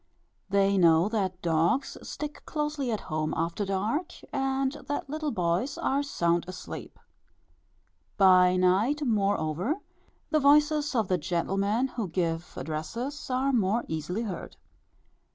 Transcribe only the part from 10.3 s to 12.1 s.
the voices of the gentlemen who